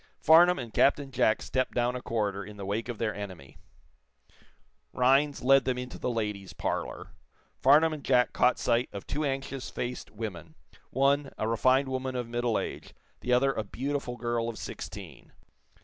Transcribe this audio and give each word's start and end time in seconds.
Farnum 0.19 0.57
and 0.57 0.73
Captain 0.73 1.11
Jack 1.11 1.43
stepped 1.43 1.75
down 1.75 1.95
a 1.95 2.01
corridor 2.01 2.43
in 2.43 2.57
the 2.57 2.65
wake 2.65 2.89
of 2.89 2.97
their 2.97 3.13
enemy. 3.13 3.59
Rhinds 4.93 5.43
led 5.43 5.63
them 5.63 5.77
into 5.77 5.99
the 5.99 6.09
ladies' 6.09 6.53
parlor. 6.53 7.11
Farnum 7.59 7.93
and 7.93 8.03
Jack 8.03 8.33
caught 8.33 8.57
sight 8.57 8.89
of 8.91 9.05
two 9.05 9.23
anxious 9.23 9.69
faced 9.69 10.09
women 10.09 10.55
one, 10.89 11.29
a 11.37 11.47
refined 11.47 11.87
woman 11.89 12.15
of 12.15 12.27
middle 12.27 12.57
age, 12.57 12.95
the 13.19 13.31
other 13.31 13.53
a 13.53 13.63
beautiful 13.63 14.17
girl 14.17 14.49
of 14.49 14.57
sixteen. 14.57 15.33